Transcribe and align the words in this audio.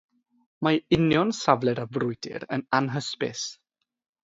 Mae 0.67 0.79
union 0.97 1.33
safle'r 1.41 1.83
frwydr 1.99 2.47
yn 2.59 2.67
anhysbys. 2.81 3.47